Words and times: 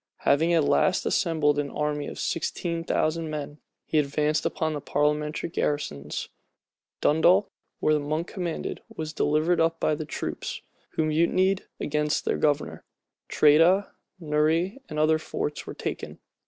Having 0.21 0.55
at 0.55 0.63
last 0.63 1.05
assembled 1.05 1.59
an 1.59 1.69
army 1.69 2.07
of 2.07 2.17
sixteen 2.17 2.83
thousand 2.83 3.29
men, 3.29 3.59
he 3.85 3.99
advanced 3.99 4.47
upon 4.47 4.73
the 4.73 4.81
parliamentary 4.81 5.47
garrisons. 5.47 6.27
Dundalk, 7.01 7.51
where 7.79 7.99
Monk 7.99 8.25
commanded, 8.25 8.81
was 8.89 9.13
delivered 9.13 9.61
up 9.61 9.79
by 9.79 9.93
the 9.93 10.05
troops, 10.05 10.61
who 10.93 11.05
mutinied 11.05 11.67
against 11.79 12.25
their 12.25 12.37
governor. 12.39 12.83
Tredah, 13.29 13.91
Neury, 14.19 14.79
and 14.89 14.97
other 14.97 15.19
forts, 15.19 15.67
were 15.67 15.75
taken. 15.75 16.17